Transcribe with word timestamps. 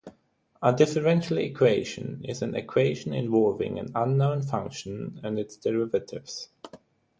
A 0.63 0.73
differential 0.73 1.37
equation 1.37 2.25
is 2.25 2.41
an 2.41 2.55
equation 2.55 3.13
involving 3.13 3.77
an 3.77 3.91
unknown 3.93 4.41
function 4.41 5.19
and 5.23 5.37
its 5.37 5.57
derivatives. 5.57 6.49